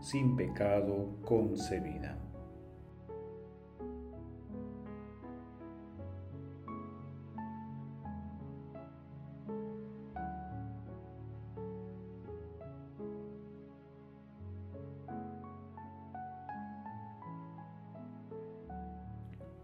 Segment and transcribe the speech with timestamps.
[0.00, 2.16] sin pecado concebida.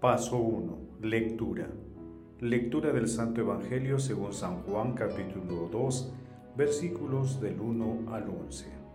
[0.00, 0.78] Paso 1.
[1.00, 1.66] Lectura.
[2.40, 6.12] Lectura del Santo Evangelio según San Juan capítulo 2
[6.54, 8.85] versículos del 1 al 11.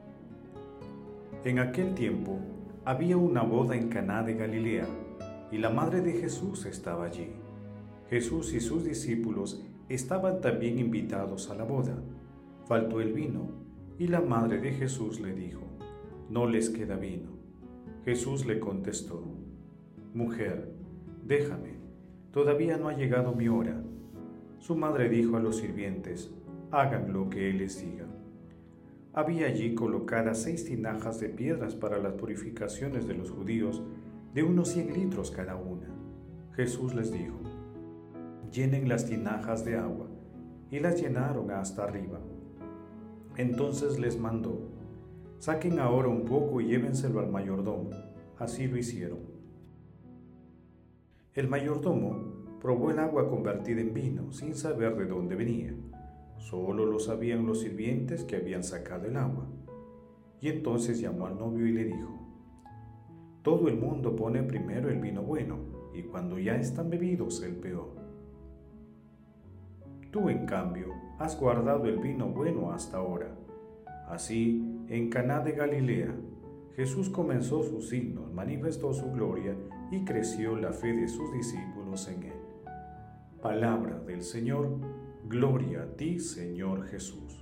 [1.44, 2.38] En aquel tiempo
[2.86, 4.86] había una boda en Caná de Galilea
[5.52, 7.30] y la madre de Jesús estaba allí.
[8.12, 11.96] Jesús y sus discípulos estaban también invitados a la boda.
[12.68, 13.50] Faltó el vino
[13.98, 15.62] y la madre de Jesús le dijo,
[16.30, 17.32] no les queda vino.
[18.06, 19.24] Jesús le contestó,
[20.14, 20.72] Mujer,
[21.26, 21.74] déjame,
[22.32, 23.82] todavía no ha llegado mi hora.
[24.60, 26.32] Su madre dijo a los sirvientes,
[26.70, 28.06] hagan lo que él les diga.
[29.14, 33.84] Había allí colocadas seis tinajas de piedras para las purificaciones de los judíos,
[34.34, 35.90] de unos cien litros cada una.
[36.54, 37.40] Jesús les dijo,
[38.52, 40.08] llenen las tinajas de agua,
[40.70, 42.22] y las llenaron hasta arriba.
[43.36, 44.70] Entonces les mandó,
[45.40, 47.90] saquen ahora un poco y llévenselo al mayordomo.
[48.38, 49.20] Así lo hicieron.
[51.34, 55.76] El mayordomo probó el agua convertida en vino sin saber de dónde venía.
[56.42, 59.46] Solo lo sabían los sirvientes que habían sacado el agua.
[60.42, 62.10] Y entonces llamó al novio y le dijo,
[63.44, 65.60] Todo el mundo pone primero el vino bueno,
[65.94, 67.96] y cuando ya están bebidos el peor.
[70.10, 70.88] Tú, en cambio,
[71.20, 73.36] has guardado el vino bueno hasta ahora.
[74.08, 76.16] Así, en Caná de Galilea,
[76.76, 79.56] Jesús comenzó sus signos, manifestó su gloria
[79.92, 82.40] y creció la fe de sus discípulos en él.
[83.42, 84.80] Palabra del Señor,
[85.28, 87.42] Gloria a ti, Señor Jesús.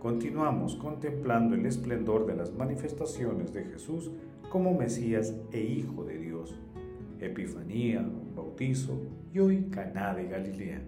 [0.00, 4.10] Continuamos contemplando el esplendor de las manifestaciones de Jesús
[4.50, 6.58] como Mesías e Hijo de Dios.
[7.20, 8.04] Epifanía,
[8.34, 8.98] bautizo
[9.32, 10.82] y hoy Caná de Galilea.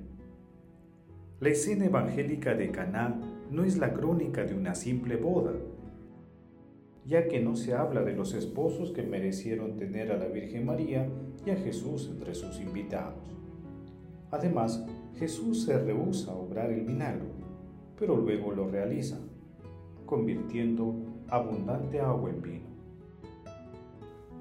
[1.42, 3.18] La escena evangélica de Caná
[3.50, 5.54] no es la crónica de una simple boda,
[7.04, 11.08] ya que no se habla de los esposos que merecieron tener a la Virgen María
[11.44, 13.24] y a Jesús entre sus invitados.
[14.30, 14.86] Además,
[15.18, 17.26] Jesús se rehúsa a obrar el milagro,
[17.98, 19.18] pero luego lo realiza,
[20.06, 20.94] convirtiendo
[21.26, 22.68] abundante agua en vino.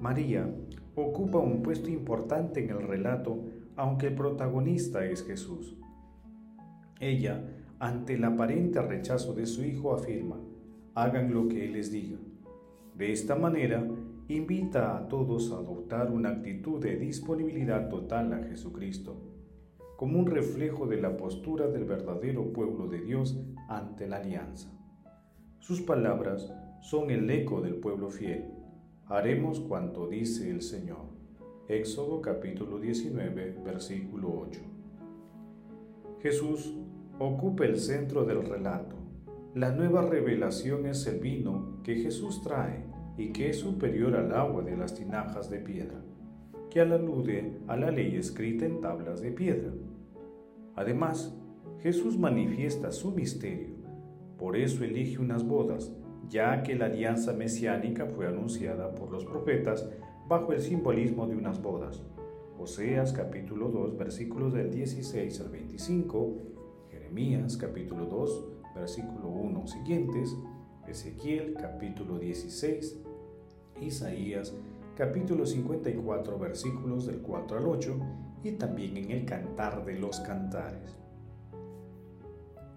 [0.00, 0.48] María
[0.94, 3.40] ocupa un puesto importante en el relato,
[3.74, 5.76] aunque el protagonista es Jesús.
[7.02, 7.42] Ella,
[7.80, 10.38] ante el aparente rechazo de su hijo, afirma,
[10.94, 12.16] hagan lo que Él les diga.
[12.96, 13.84] De esta manera,
[14.28, 19.16] invita a todos a adoptar una actitud de disponibilidad total a Jesucristo,
[19.96, 23.36] como un reflejo de la postura del verdadero pueblo de Dios
[23.68, 24.70] ante la alianza.
[25.58, 28.44] Sus palabras son el eco del pueblo fiel.
[29.06, 31.06] Haremos cuanto dice el Señor.
[31.66, 34.60] Éxodo capítulo 19, versículo 8.
[36.22, 36.72] Jesús
[37.26, 38.96] ocupa el centro del relato.
[39.54, 42.84] La nueva revelación es el vino que Jesús trae
[43.16, 46.02] y que es superior al agua de las tinajas de piedra,
[46.70, 49.70] que alude a la ley escrita en tablas de piedra.
[50.74, 51.36] Además,
[51.80, 53.76] Jesús manifiesta su misterio,
[54.38, 55.92] por eso elige unas bodas,
[56.28, 59.88] ya que la alianza mesiánica fue anunciada por los profetas
[60.28, 62.02] bajo el simbolismo de unas bodas.
[62.58, 66.52] Oseas capítulo 2 versículos del 16 al 25,
[67.12, 68.44] Jeremías capítulo 2
[68.74, 70.34] versículo 1 siguientes,
[70.88, 73.02] Ezequiel capítulo 16,
[73.82, 74.54] Isaías
[74.96, 78.00] capítulo 54 versículos del 4 al 8
[78.44, 80.96] y también en el Cantar de los Cantares.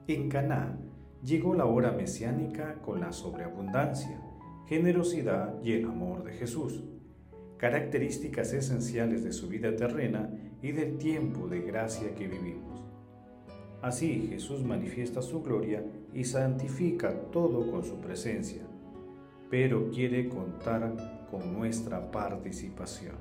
[0.05, 0.79] En Caná
[1.23, 4.19] llegó la hora mesiánica con la sobreabundancia,
[4.65, 6.83] generosidad y el amor de Jesús
[7.57, 10.29] características esenciales de su vida terrena
[10.61, 12.84] y del tiempo de gracia que vivimos.
[13.85, 18.63] Así Jesús manifiesta su gloria y santifica todo con su presencia.
[19.47, 23.13] pero quiere contar con nuestra participación.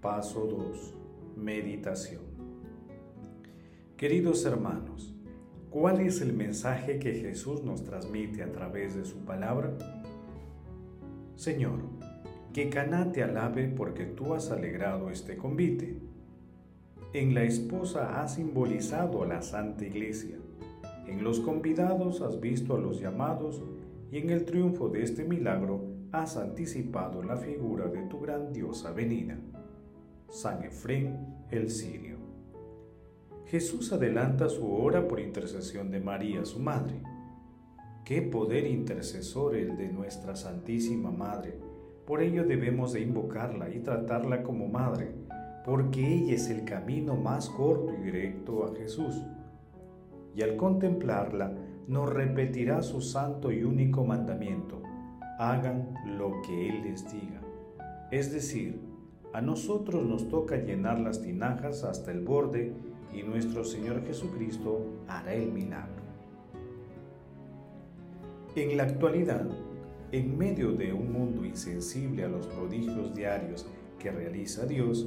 [0.00, 0.94] Paso 2.
[1.36, 2.39] Meditación.
[4.00, 5.14] Queridos hermanos,
[5.68, 9.76] ¿cuál es el mensaje que Jesús nos transmite a través de su palabra?
[11.36, 11.80] Señor,
[12.54, 15.98] que Caná te alabe porque tú has alegrado este convite.
[17.12, 20.38] En la esposa has simbolizado a la Santa Iglesia.
[21.06, 23.60] En los convidados has visto a los llamados
[24.10, 29.36] y en el triunfo de este milagro has anticipado la figura de tu grandiosa venida.
[30.30, 31.18] San Efrén
[31.50, 32.29] el Sirio.
[33.50, 37.02] Jesús adelanta su hora por intercesión de María, su madre.
[38.04, 41.58] Qué poder intercesor el de nuestra Santísima Madre.
[42.06, 45.16] Por ello debemos de invocarla y tratarla como madre,
[45.66, 49.20] porque ella es el camino más corto y directo a Jesús.
[50.36, 51.52] Y al contemplarla,
[51.88, 54.80] nos repetirá su santo y único mandamiento,
[55.40, 57.40] hagan lo que Él les diga.
[58.12, 58.80] Es decir,
[59.32, 62.76] a nosotros nos toca llenar las tinajas hasta el borde
[63.14, 66.02] y nuestro Señor Jesucristo hará el milagro.
[68.56, 69.46] En la actualidad,
[70.12, 73.66] en medio de un mundo insensible a los prodigios diarios
[73.98, 75.06] que realiza Dios,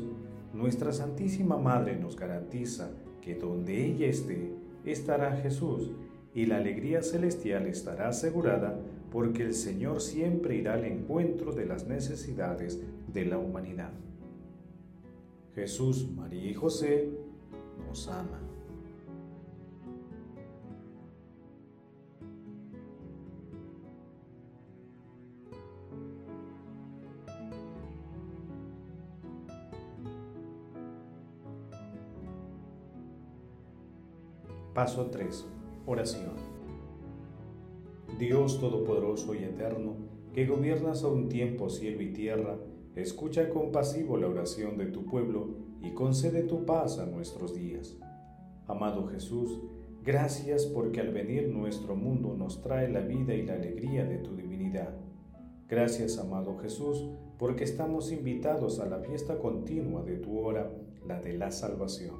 [0.54, 2.92] nuestra Santísima Madre nos garantiza
[3.22, 4.54] que donde ella esté,
[4.86, 5.92] estará Jesús
[6.34, 8.80] y la alegría celestial estará asegurada
[9.12, 13.92] porque el Señor siempre irá al encuentro de las necesidades de la humanidad.
[15.54, 17.10] Jesús, María y José
[18.08, 18.40] ama.
[34.74, 35.46] Paso 3.
[35.86, 36.34] Oración.
[38.18, 39.96] Dios Todopoderoso y Eterno,
[40.34, 42.58] que gobiernas a un tiempo cielo y tierra,
[42.96, 45.48] Escucha compasivo la oración de tu pueblo
[45.84, 47.98] y concede tu paz a nuestros días.
[48.68, 49.62] Amado Jesús,
[50.02, 54.36] gracias porque al venir nuestro mundo nos trae la vida y la alegría de tu
[54.36, 54.96] divinidad.
[55.68, 57.06] Gracias, amado Jesús,
[57.38, 60.72] porque estamos invitados a la fiesta continua de tu hora,
[61.06, 62.16] la de la salvación.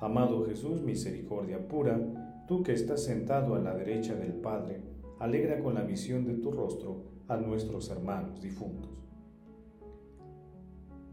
[0.00, 4.82] Amado Jesús, misericordia pura, tú que estás sentado a la derecha del Padre,
[5.18, 9.03] alegra con la visión de tu rostro a nuestros hermanos difuntos.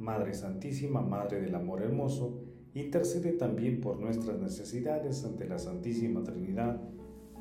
[0.01, 2.41] Madre Santísima, Madre del Amor Hermoso,
[2.73, 6.81] intercede también por nuestras necesidades ante la Santísima Trinidad,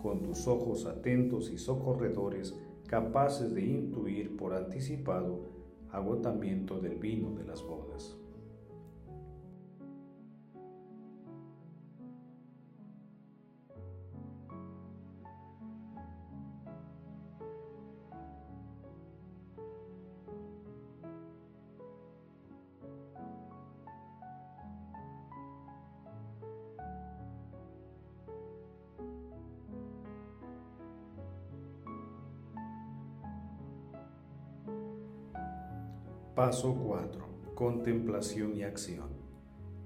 [0.03, 2.55] con tus ojos atentos y socorredores,
[2.87, 5.49] capaces de intuir por anticipado
[5.91, 8.20] agotamiento del vino de las bodas.
[36.41, 37.21] Paso 4.
[37.55, 39.09] Contemplación y acción.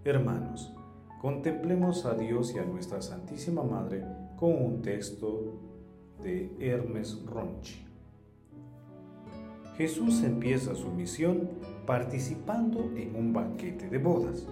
[0.04, 0.72] Hermanos,
[1.20, 4.04] contemplemos a Dios y a nuestra Santísima Madre
[4.36, 5.58] con un texto
[6.22, 7.84] de Hermes Ronchi.
[9.76, 11.50] Jesús empieza su misión
[11.86, 14.46] participando en un banquete de bodas.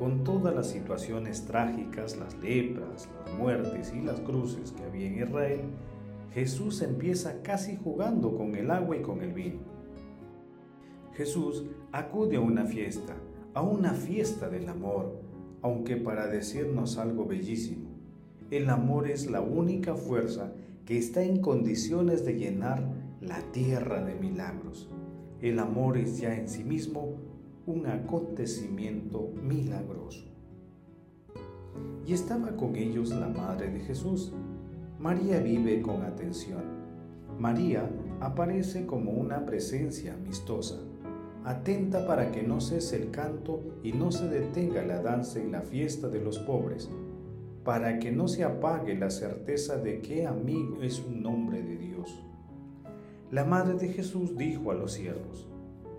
[0.00, 5.22] Con todas las situaciones trágicas, las lepras, las muertes y las cruces que había en
[5.22, 5.60] Israel,
[6.34, 9.75] Jesús empieza casi jugando con el agua y con el vino
[11.16, 13.16] Jesús acude a una fiesta,
[13.54, 15.18] a una fiesta del amor,
[15.62, 17.88] aunque para decirnos algo bellísimo.
[18.50, 20.52] El amor es la única fuerza
[20.84, 22.86] que está en condiciones de llenar
[23.22, 24.90] la tierra de milagros.
[25.40, 27.14] El amor es ya en sí mismo
[27.66, 30.26] un acontecimiento milagroso.
[32.06, 34.34] Y estaba con ellos la Madre de Jesús.
[35.00, 36.62] María vive con atención.
[37.38, 40.78] María aparece como una presencia amistosa
[41.46, 45.62] atenta para que no cese el canto y no se detenga la danza y la
[45.62, 46.90] fiesta de los pobres,
[47.62, 52.20] para que no se apague la certeza de que amigo es un nombre de Dios.
[53.30, 55.48] La Madre de Jesús dijo a los siervos,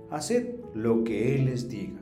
[0.10, 2.02] Haced lo que Él les diga.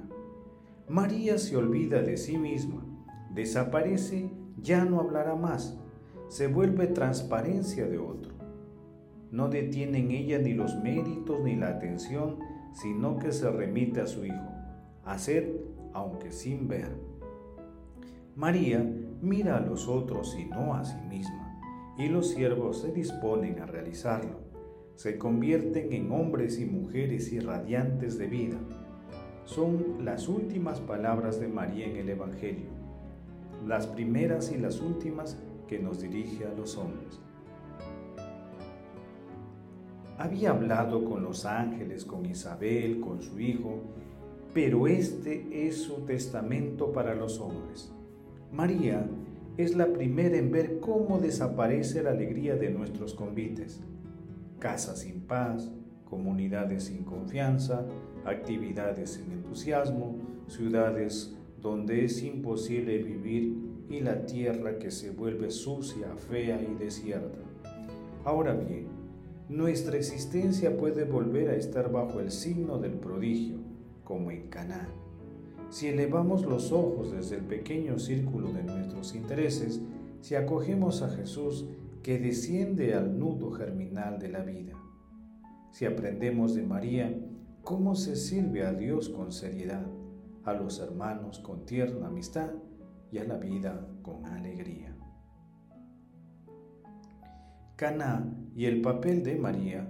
[0.89, 2.83] María se olvida de sí misma,
[3.31, 5.77] desaparece, ya no hablará más.
[6.29, 8.33] se vuelve transparencia de otro.
[9.29, 12.39] No detiene en ella ni los méritos ni la atención,
[12.75, 14.51] sino que se remite a su Hijo,
[15.03, 15.59] hacer
[15.93, 16.91] aunque sin ver.
[18.35, 18.85] María
[19.21, 21.59] mira a los otros y no a sí misma,
[21.97, 24.39] y los siervos se disponen a realizarlo.
[24.95, 28.57] Se convierten en hombres y mujeres irradiantes de vida.
[29.45, 32.67] Son las últimas palabras de María en el Evangelio,
[33.65, 37.21] las primeras y las últimas que nos dirige a los hombres.
[40.17, 43.81] Había hablado con los ángeles, con Isabel, con su hijo,
[44.53, 47.91] pero este es su testamento para los hombres.
[48.51, 49.05] María
[49.57, 53.81] es la primera en ver cómo desaparece la alegría de nuestros convites.
[54.59, 55.69] Casas sin paz,
[56.05, 57.85] comunidades sin confianza,
[58.23, 60.15] actividades sin entusiasmo,
[60.47, 63.57] ciudades donde es imposible vivir
[63.89, 67.39] y la tierra que se vuelve sucia, fea y desierta.
[68.23, 68.87] Ahora bien,
[69.49, 73.57] nuestra existencia puede volver a estar bajo el signo del prodigio,
[74.03, 74.89] como en Caná.
[75.69, 79.81] Si elevamos los ojos desde el pequeño círculo de nuestros intereses,
[80.21, 81.65] si acogemos a Jesús
[82.01, 84.73] que desciende al nudo germinal de la vida,
[85.71, 87.15] si aprendemos de María
[87.63, 89.85] cómo se sirve a Dios con seriedad,
[90.43, 92.51] a los hermanos con tierna amistad,
[93.11, 94.93] y a la vida con alegría.
[97.77, 99.85] Caná y el papel de María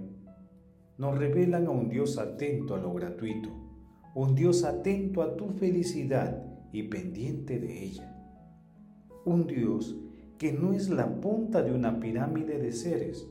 [0.98, 3.48] nos revelan a un Dios atento a lo gratuito,
[4.14, 8.12] un Dios atento a tu felicidad y pendiente de ella.
[9.24, 9.96] Un Dios
[10.36, 13.28] que no es la punta de una pirámide de seres,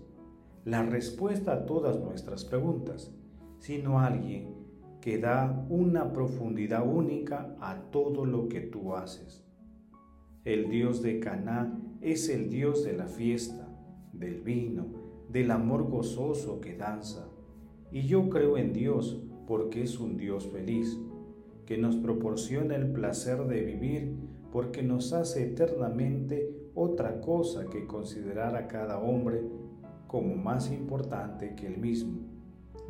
[0.63, 3.13] la respuesta a todas nuestras preguntas,
[3.59, 4.55] sino alguien
[5.01, 9.45] que da una profundidad única a todo lo que tú haces.
[10.45, 13.67] El Dios de Caná es el Dios de la fiesta,
[14.13, 17.27] del vino, del amor gozoso que danza.
[17.91, 21.00] Y yo creo en Dios porque es un Dios feliz,
[21.65, 24.15] que nos proporciona el placer de vivir
[24.51, 29.41] porque nos hace eternamente otra cosa que considerar a cada hombre
[30.08, 32.20] como más importante que el mismo.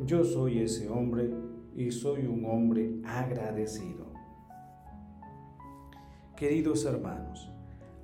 [0.04, 1.30] Yo soy ese hombre
[1.74, 4.06] y soy un hombre agradecido.
[6.36, 7.50] Queridos hermanos,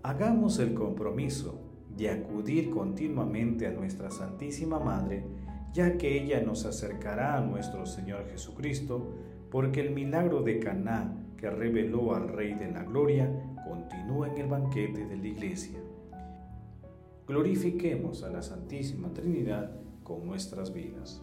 [0.02, 5.24] hagamos el compromiso de acudir continuamente a nuestra Santísima Madre,
[5.72, 9.14] ya que ella nos acercará a nuestro Señor Jesucristo,
[9.50, 13.30] porque el milagro de Caná que reveló al Rey de la Gloria
[13.68, 15.78] continúa en el banquete de la Iglesia.
[17.26, 19.72] Glorifiquemos a la Santísima Trinidad
[20.02, 21.22] con nuestras vidas.